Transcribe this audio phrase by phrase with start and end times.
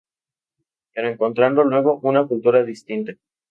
[0.93, 3.13] Pero encontrando luego una cultura distinta...